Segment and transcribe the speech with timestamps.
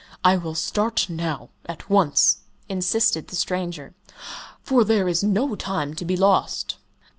[0.23, 3.93] "I will start now at once," insisted the stranger
[4.63, 6.77] "for there is no time to be lost."